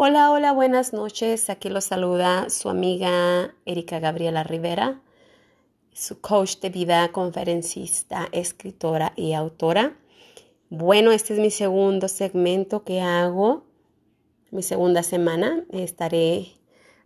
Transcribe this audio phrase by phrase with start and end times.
[0.00, 1.50] Hola, hola, buenas noches.
[1.50, 5.00] Aquí los saluda su amiga Erika Gabriela Rivera,
[5.92, 9.96] su coach de vida, conferencista, escritora y autora.
[10.70, 13.64] Bueno, este es mi segundo segmento que hago,
[14.52, 15.64] mi segunda semana.
[15.72, 16.52] Estaré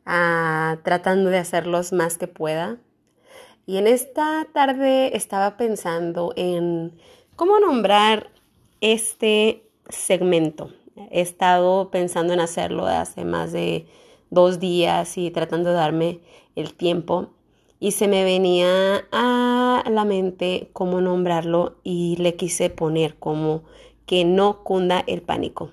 [0.05, 2.77] ah, tratando de hacerlos más que pueda.
[3.65, 6.93] Y en esta tarde estaba pensando en
[7.37, 8.29] cómo nombrar
[8.83, 13.87] este segmento He estado pensando en hacerlo hace más de
[14.31, 16.21] dos días y tratando de darme
[16.57, 17.31] el tiempo
[17.81, 23.63] y se me venía a la mente cómo nombrarlo y le quise poner como
[24.07, 25.71] que no cunda el pánico.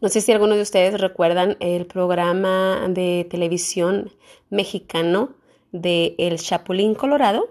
[0.00, 4.10] No sé si algunos de ustedes recuerdan el programa de televisión
[4.50, 5.30] mexicano
[5.70, 7.48] de El Chapulín Colorado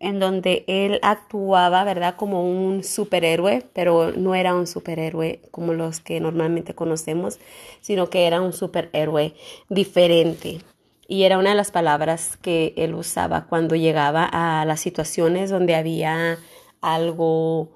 [0.00, 6.00] en donde él actuaba, ¿verdad?, como un superhéroe, pero no era un superhéroe como los
[6.00, 7.38] que normalmente conocemos,
[7.82, 9.34] sino que era un superhéroe
[9.68, 10.60] diferente.
[11.06, 15.74] Y era una de las palabras que él usaba cuando llegaba a las situaciones donde
[15.74, 16.38] había
[16.80, 17.68] algo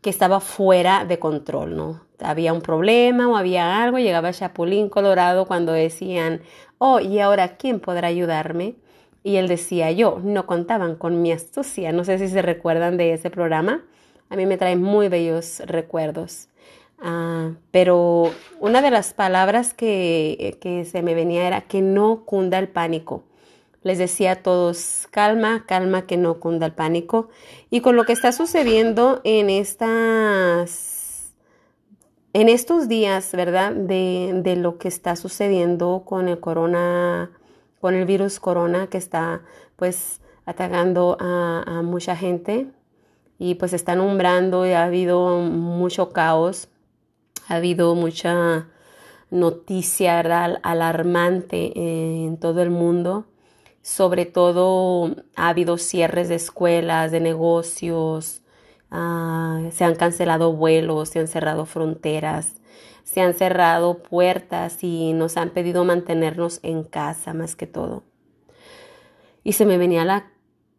[0.00, 2.02] que estaba fuera de control, ¿no?
[2.20, 6.42] Había un problema o había algo, llegaba Chapulín Colorado cuando decían,
[6.78, 8.76] oh, ¿y ahora quién podrá ayudarme?
[9.22, 11.92] Y él decía, yo, no contaban con mi astucia.
[11.92, 13.82] No sé si se recuerdan de ese programa.
[14.30, 16.48] A mí me trae muy bellos recuerdos.
[17.00, 22.58] Ah, pero una de las palabras que, que se me venía era que no cunda
[22.58, 23.22] el pánico.
[23.82, 27.28] Les decía a todos, calma, calma, que no cunda el pánico.
[27.70, 31.32] Y con lo que está sucediendo en estas,
[32.32, 33.72] en estos días, ¿verdad?
[33.72, 37.30] De, de lo que está sucediendo con el corona
[37.80, 39.42] con el virus corona que está
[39.76, 42.68] pues atacando a, mucha gente
[43.38, 46.68] y pues está nombrando y ha habido mucho caos,
[47.48, 48.68] ha habido mucha
[49.30, 53.26] noticia alarmante en todo el mundo.
[53.82, 58.42] Sobre todo ha habido cierres de escuelas, de negocios,
[58.90, 62.57] ah, se han cancelado vuelos, se han cerrado fronteras,
[63.10, 68.02] se han cerrado puertas y nos han pedido mantenernos en casa más que todo.
[69.42, 70.32] Y se me venía a la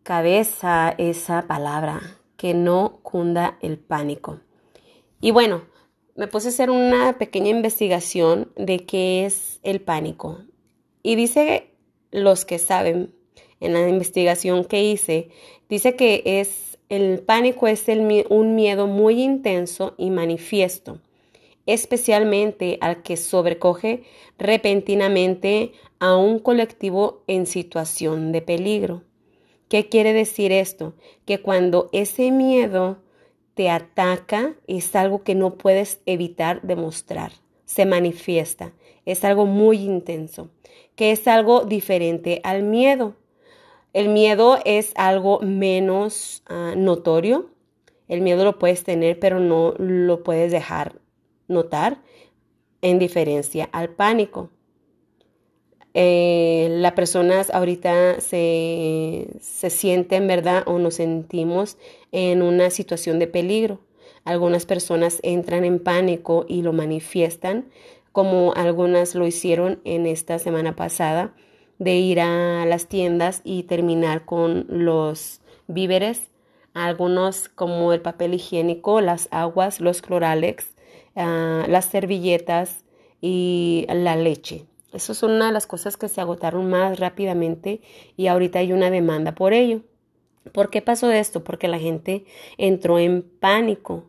[0.04, 4.42] cabeza esa palabra, que no cunda el pánico.
[5.20, 5.64] Y bueno,
[6.16, 10.38] me puse a hacer una pequeña investigación de qué es el pánico.
[11.02, 11.72] Y dice
[12.12, 13.12] los que saben,
[13.60, 15.30] en la investigación que hice,
[15.68, 17.86] dice que es el pánico es
[18.30, 21.00] un miedo muy intenso y manifiesto
[21.70, 24.04] especialmente al que sobrecoge
[24.40, 29.04] repentinamente a un colectivo en situación de peligro.
[29.68, 30.96] ¿Qué quiere decir esto?
[31.26, 32.98] Que cuando ese miedo
[33.54, 37.34] te ataca es algo que no puedes evitar demostrar,
[37.66, 38.74] se manifiesta,
[39.06, 40.50] es algo muy intenso,
[40.96, 43.16] que es algo diferente al miedo.
[43.94, 47.52] El miedo es algo menos ah, notorio,
[48.08, 50.99] el miedo lo puedes tener, pero no lo puedes dejar
[51.50, 52.02] notar
[52.82, 54.50] en diferencia al pánico.
[55.94, 60.64] Eh, las personas ahorita se, se sienten, ¿verdad?
[60.66, 61.78] O nos sentimos
[62.12, 63.80] en una situación de peligro.
[64.24, 67.70] Algunas personas entran en pánico y lo manifiestan,
[68.12, 71.34] como algunas lo hicieron en esta semana pasada,
[71.80, 76.30] de ir a las tiendas y terminar con los víveres,
[76.74, 80.76] algunos como el papel higiénico, las aguas, los cloralex,
[81.22, 82.86] Ah, las servilletas
[83.20, 84.64] y la leche.
[84.94, 87.82] Eso son una de las cosas que se agotaron más rápidamente
[88.16, 89.82] y ahorita hay una demanda por ello.
[90.54, 91.44] ¿Por qué pasó esto?
[91.44, 92.24] Porque la gente
[92.58, 94.06] entró en pánico.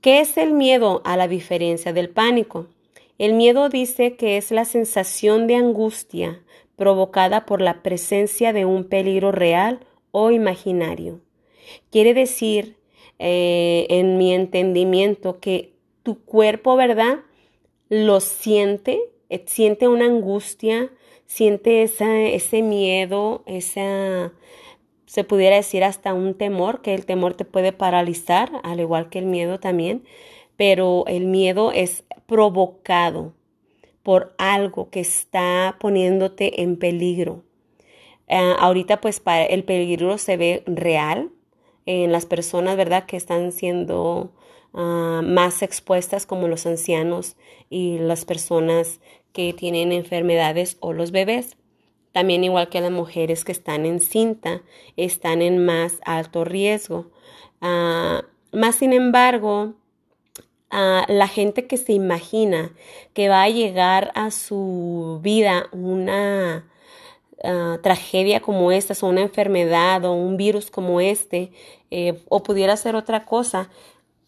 [0.00, 2.66] ¿Qué es el miedo a la diferencia del pánico?
[3.18, 6.42] El miedo dice que es la sensación de angustia
[6.74, 11.20] provocada por la presencia de un peligro real o imaginario.
[11.92, 12.78] Quiere decir,
[13.20, 15.70] eh, en mi entendimiento, que
[16.02, 17.20] tu cuerpo, ¿verdad?
[17.88, 20.90] Lo siente, eh, siente una angustia,
[21.26, 24.32] siente ese miedo, esa,
[25.06, 29.18] se pudiera decir hasta un temor, que el temor te puede paralizar, al igual que
[29.18, 30.04] el miedo también,
[30.56, 33.32] pero el miedo es provocado
[34.02, 37.42] por algo que está poniéndote en peligro.
[38.28, 41.30] Eh, ahorita pues para el peligro se ve real
[41.86, 43.06] en las personas, ¿verdad?
[43.06, 44.32] Que están siendo
[44.72, 47.36] Ah, más expuestas como los ancianos
[47.70, 49.00] y las personas
[49.32, 51.56] que tienen enfermedades o los bebés.
[52.12, 54.62] También igual que las mujeres que están en cinta,
[54.96, 57.10] están en más alto riesgo.
[57.60, 58.22] Uh,
[58.56, 59.74] más sin embargo,
[60.70, 62.72] a la gente que se imagina
[63.12, 66.68] que va a llegar a su vida una
[67.42, 71.52] ah, tragedia como esta, o una enfermedad o un virus como este,
[71.90, 73.68] eh, o pudiera ser otra cosa,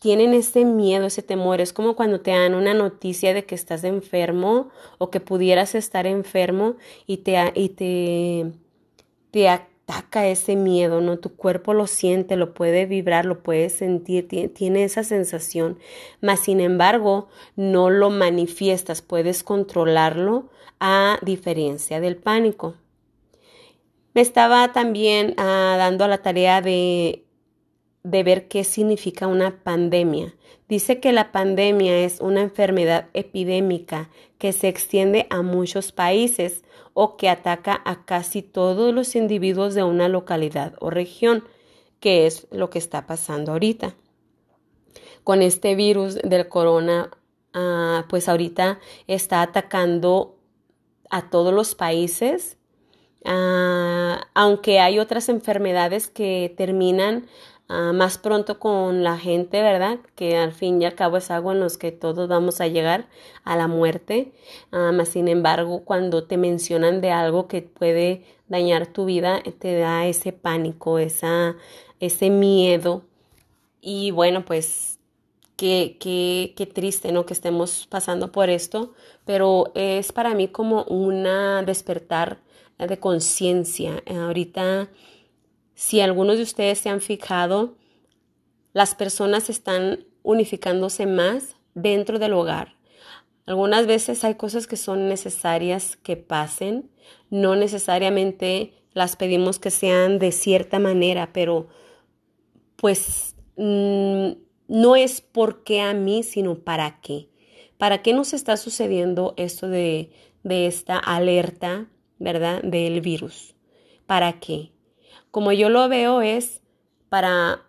[0.02, 1.60] tienen ese miedo, ese temor.
[1.60, 6.08] Es como cuando te dan una noticia de que estás enfermo o que pudieras estar
[6.08, 6.74] enfermo
[7.06, 8.50] y te, y te,
[9.30, 11.20] te ataca ese miedo, ¿no?
[11.20, 15.78] Tu cuerpo lo siente, lo puede vibrar, lo puede sentir, tiene, esa sensación,
[16.20, 20.50] mas sin embargo no lo manifiestas, puedes controlarlo
[20.80, 22.74] a diferencia del pánico.
[24.14, 27.21] Me estaba también ah, dando a la tarea de
[28.02, 30.34] de ver qué significa una pandemia.
[30.68, 34.08] Dice que la pandemia es una enfermedad epidémica
[34.38, 36.64] que se extiende a muchos países
[36.94, 41.44] o que ataca a casi todos los individuos de una localidad o región,
[42.00, 43.94] que es lo que está pasando ahorita.
[45.24, 47.10] Con este virus del corona,
[47.54, 50.36] ah, pues ahorita está atacando
[51.10, 52.56] a todos los países,
[53.24, 57.26] ah, aunque hay otras enfermedades que terminan
[57.74, 59.98] Ah, más pronto con la gente, ¿verdad?
[60.14, 63.08] Que al fin y al cabo es algo en los que todos vamos a llegar
[63.44, 64.34] a la muerte.
[64.72, 70.06] Ah, sin embargo, cuando te mencionan de algo que puede dañar tu vida, te da
[70.06, 71.56] ese pánico, esa,
[71.98, 73.04] ese miedo.
[73.80, 74.98] Y bueno, pues
[75.56, 77.24] qué, qué, qué triste, ¿no?
[77.24, 78.92] Que estemos pasando por esto,
[79.24, 82.42] pero es para mí como una despertar
[82.76, 84.02] de conciencia.
[84.06, 84.90] Ahorita
[85.74, 87.76] si algunos de ustedes se han fijado,
[88.72, 92.76] las personas están unificándose más dentro del hogar.
[93.46, 96.90] Algunas veces hay cosas que son necesarias que pasen,
[97.30, 101.68] no necesariamente las pedimos que sean de cierta manera, pero
[102.76, 104.32] pues mm,
[104.68, 107.28] no es por qué a mí, sino para qué.
[107.78, 110.10] ¿Para qué nos está sucediendo esto de,
[110.44, 111.88] de esta alerta,
[112.18, 113.54] verdad, del virus?
[114.06, 114.71] ¿Para qué?
[115.32, 116.60] Como yo lo veo, es
[117.08, 117.62] para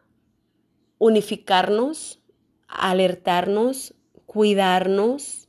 [0.99, 2.21] unificarnos,
[2.67, 3.95] alertarnos,
[4.25, 5.47] cuidarnos,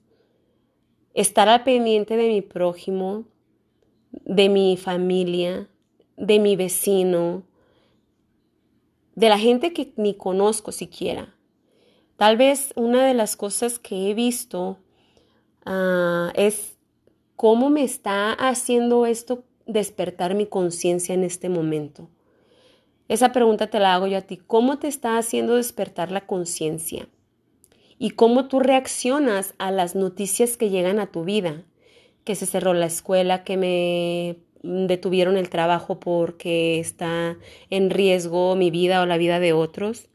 [1.12, 3.24] estar al pendiente de mi prójimo,
[4.12, 5.68] de mi familia,
[6.16, 7.42] de mi vecino,
[9.16, 11.34] de la gente que ni conozco siquiera.
[12.16, 14.78] Tal vez una de las cosas que he visto
[15.66, 16.78] ah, es
[17.34, 22.08] cómo me está haciendo esto despertar mi conciencia en este momento?
[23.08, 24.38] Esa pregunta te la hago yo a ti.
[24.46, 27.06] ¿Cómo te está haciendo despertar la conciencia?
[27.98, 31.64] ¿Y cómo tú reaccionas a las noticias que llegan a tu vida?
[32.24, 37.36] Que se cerró la escuela, que me detuvieron el trabajo porque está
[37.68, 40.08] en riesgo mi vida o la vida de otros.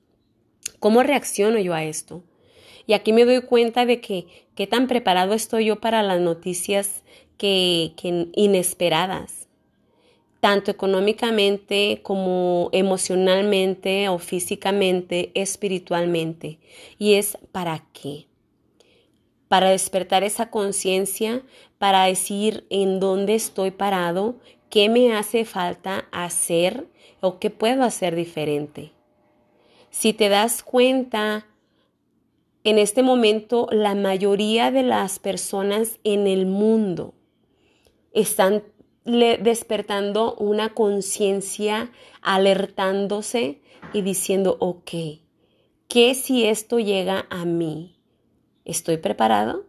[0.80, 2.24] ¿Cómo reacciono yo a esto?
[2.88, 4.25] Y aquí me doy cuenta de que
[4.56, 7.04] qué tan preparado estoy yo para las noticias
[7.38, 9.39] que, que inesperadas
[10.40, 16.60] tanto económicamente como emocionalmente o físicamente, espiritualmente.
[16.98, 18.28] ¿Y es para qué?
[19.48, 21.44] Para despertar esa conciencia,
[21.78, 24.38] para decir en dónde estoy parado,
[24.70, 26.88] qué me hace falta hacer
[27.22, 28.92] o qué puedo hacer diferente.
[29.90, 31.48] Si te das cuenta,
[32.64, 37.14] en este momento la mayoría de las personas en el mundo
[38.14, 38.64] están
[39.09, 43.61] despertando una conciencia, alertándose
[43.94, 44.92] y diciendo, ok,
[45.87, 47.99] ¿qué si esto llega a mí?
[48.66, 49.66] ¿Estoy preparado?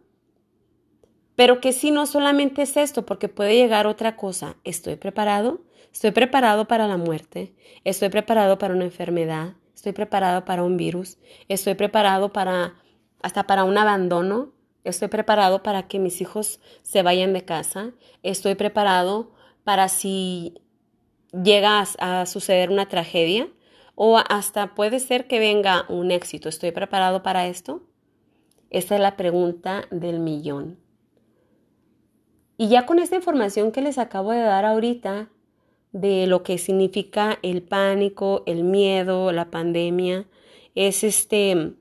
[1.35, 4.57] Pero que si no solamente es esto, porque puede llegar otra cosa.
[4.63, 5.61] ¿Estoy preparado?
[5.91, 7.55] Estoy preparado para la muerte.
[7.83, 9.55] Estoy preparado para una enfermedad.
[9.73, 11.17] Estoy preparado para un virus.
[11.47, 12.75] Estoy preparado para
[13.21, 14.53] hasta para un abandono.
[14.83, 17.91] Estoy preparado para que mis hijos se vayan de casa.
[18.23, 19.31] Estoy preparado
[19.63, 20.55] para si
[21.31, 23.47] llega a, suceder una tragedia
[23.95, 26.49] o hasta puede ser que venga un éxito.
[26.49, 27.83] ¿Estoy preparado para esto?
[28.69, 30.79] Esa es la pregunta del millón.
[32.57, 35.29] Y ya con esta información que les acabo de dar ahorita
[35.91, 40.27] de lo que significa el pánico, el miedo, la pandemia,
[40.73, 41.73] es este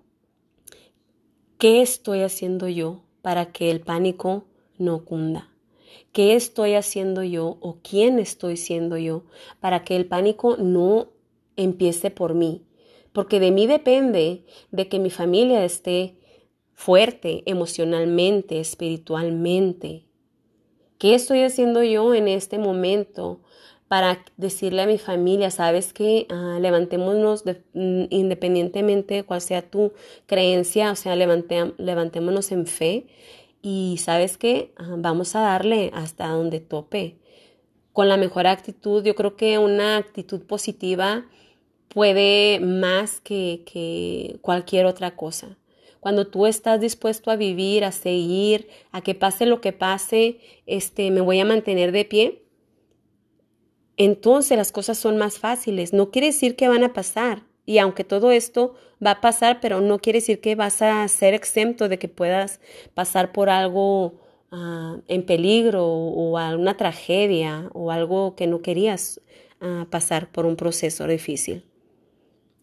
[1.61, 4.45] ¿Qué estoy haciendo yo para que el pánico
[4.79, 5.51] no cunda?
[6.11, 9.25] ¿Qué estoy haciendo yo o quién estoy siendo yo
[9.61, 11.11] para que el pánico no
[11.57, 12.65] empiece por mí?
[13.13, 16.17] Porque de mí depende de que mi familia esté
[16.73, 20.07] fuerte emocionalmente, espiritualmente.
[20.97, 23.43] ¿Qué estoy haciendo yo en este momento
[23.91, 29.95] para decirle a mi familia, sabes que ah, levantémonos mm, independientemente cuál sea tu
[30.27, 33.09] creencia, o sea, levantémonos en fe
[33.63, 37.17] y sabes que ah, vamos a darle hasta donde tope.
[37.93, 41.27] Con la mejor actitud, yo creo que una actitud positiva
[41.89, 45.59] puede más que, que cualquier otra cosa.
[45.99, 51.11] Cuando tú estás dispuesto a vivir, a seguir, a que pase lo que pase, este,
[51.11, 52.40] me voy a mantener de pie,
[54.05, 55.93] entonces las cosas son más fáciles.
[55.93, 57.43] No quiere decir que van a pasar.
[57.67, 61.35] Y aunque todo esto va a pasar, pero no quiere decir que vas a ser
[61.35, 62.61] exento de que puedas
[62.95, 64.15] pasar por algo
[64.51, 69.21] ah, en peligro o alguna tragedia o algo que no querías
[69.61, 71.67] ah, pasar por un proceso difícil.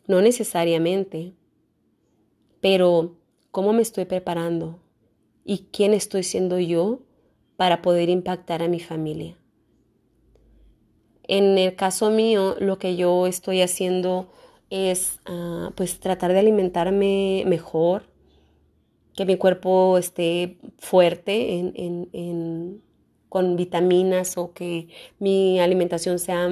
[0.07, 1.35] No necesariamente.
[2.61, 3.15] Pero,
[3.51, 4.79] ¿cómo me estoy preparando?
[5.45, 7.01] ¿Y quién estoy siendo yo
[7.57, 9.37] para poder impactar a mi familia?
[11.27, 14.31] En el caso mío, lo que yo estoy haciendo
[14.69, 18.03] es ah, pues tratar de alimentarme mejor,
[19.15, 22.07] que mi cuerpo esté fuerte
[23.29, 26.49] con vitaminas o que mi alimentación sea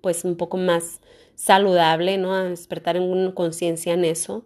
[0.00, 1.00] pues un poco más
[1.34, 2.34] saludable, ¿no?
[2.44, 4.44] Despertar en conciencia en eso.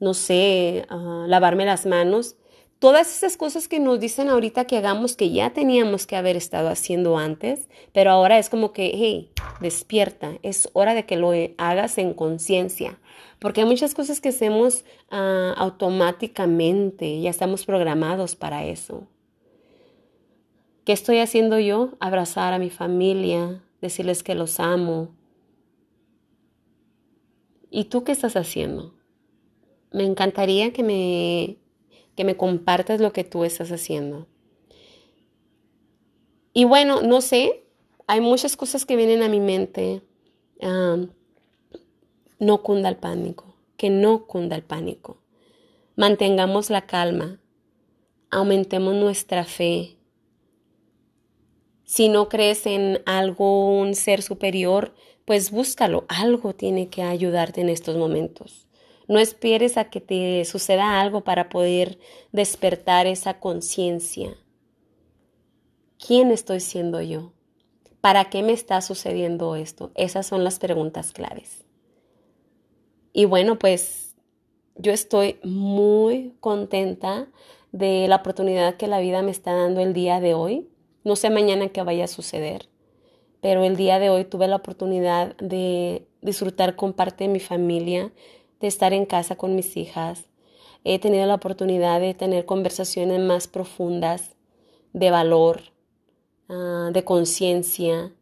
[0.00, 2.36] no sé, ah, lavarme las manos
[2.84, 6.68] todas esas cosas que nos dicen ahorita que hagamos que ya teníamos que haber estado
[6.68, 9.30] haciendo antes, pero ahora es como que, hey,
[9.62, 12.98] despierta, es hora de que lo hagas en conciencia,
[13.38, 19.06] porque hay muchas cosas que hacemos ah, automáticamente, ya estamos programados para eso.
[20.84, 21.94] ¿Qué estoy haciendo yo?
[22.00, 25.08] Abrazar a mi familia, decirles que los amo.
[27.70, 28.92] ¿Y tú qué estás haciendo?
[29.90, 31.63] Me encantaría que me
[32.16, 34.26] que me compartas lo que tú estás haciendo.
[36.52, 37.64] Y bueno, no sé,
[38.06, 40.02] hay muchas cosas que vienen a mi mente.
[42.38, 45.18] no cunda el pánico, que no cunda el pánico.
[45.96, 47.40] Mantengamos la calma,
[48.30, 49.96] aumentemos nuestra fe.
[51.84, 54.94] Si no crees en algo, un ser superior,
[55.24, 56.04] pues búscalo.
[56.08, 58.66] Algo tiene que ayudarte en estos momentos.
[59.06, 61.98] No esperes a que te suceda algo para poder
[62.32, 64.36] despertar esa conciencia.
[65.98, 67.32] ¿Quién estoy siendo yo?
[68.00, 69.90] ¿Para qué me está sucediendo esto?
[69.94, 71.64] Esas son las preguntas claves.
[73.12, 74.16] Y bueno, pues
[74.76, 77.28] yo estoy muy contenta
[77.72, 80.68] de la oportunidad que la vida me está dando el día de hoy.
[81.04, 82.68] No sé mañana qué vaya a suceder,
[83.40, 88.12] pero el día de hoy tuve la oportunidad de disfrutar con parte de mi familia,
[88.60, 90.24] de estar en casa con mis hijas.
[90.84, 94.36] He tenido la oportunidad de tener conversaciones más profundas,
[94.92, 95.62] de valor,
[96.48, 98.12] ah, de conciencia,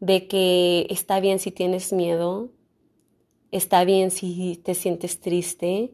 [0.00, 2.50] de que está bien si tienes miedo,
[3.50, 5.92] está bien si te sientes triste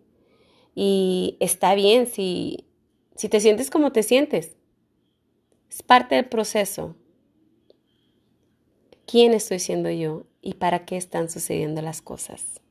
[0.75, 2.67] y está bien si,
[3.17, 4.57] si te sientes como te sientes.
[5.71, 6.95] Es parte del proceso.
[9.07, 12.64] ¿Quién estoy siendo yo y para qué están sucediendo las cosas?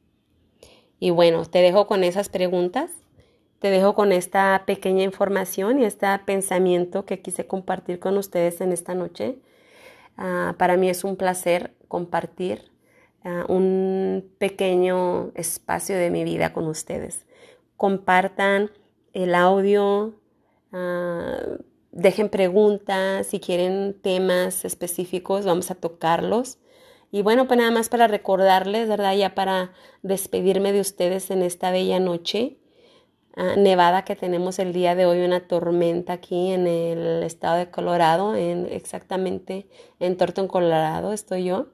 [1.03, 2.89] Y bueno, te dejo con esas preguntas,
[3.59, 8.71] te dejo con esta pequeña información y este pensamiento que quise compartir con ustedes en
[8.71, 9.35] esta noche.
[10.15, 12.71] Ah, para mí es un placer compartir
[13.25, 17.25] ah, un pequeño espacio de mi vida con ustedes.
[17.75, 18.71] Compartan
[19.11, 20.13] el audio,
[20.71, 21.57] ah,
[21.91, 26.59] dejen preguntas, si quieren temas específicos, vamos a tocarlos.
[27.13, 29.15] Y bueno, pues nada más para recordarles, ¿verdad?
[29.15, 32.57] Ya para despedirme de ustedes en esta bella noche
[33.35, 37.69] ah, nevada que tenemos el día de hoy, una tormenta aquí en el estado de
[37.69, 39.67] Colorado, en, exactamente
[39.99, 41.67] en Thornton, Colorado, estoy yo.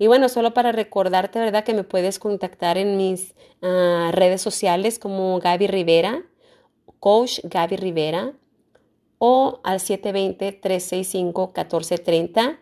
[0.00, 1.62] Y bueno, solo para recordarte, ¿verdad?
[1.62, 6.24] Que me puedes contactar en mis ah, redes sociales como Gaby Rivera,
[6.98, 8.32] Coach Gaby Rivera,
[9.18, 12.58] o al 720-365-1430.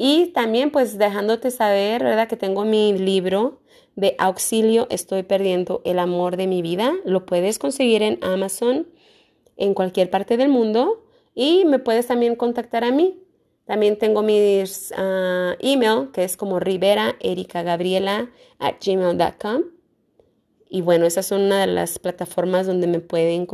[0.00, 2.28] Y también pues dejándote saber, ¿verdad?
[2.28, 3.58] Que tengo mi libro
[3.96, 6.94] de auxilio, estoy perdiendo el amor de mi vida.
[7.04, 8.86] Lo puedes conseguir en Amazon,
[9.56, 11.04] en cualquier parte del mundo.
[11.34, 13.18] Y me puedes también contactar a mí.
[13.64, 14.62] También tengo mi
[14.96, 19.64] ah, email, que es como Rivera Erika Gabriela at gmail.com.
[20.70, 23.48] Y bueno, esas son una de las plataformas donde me pueden